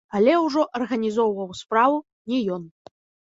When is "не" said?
2.33-2.41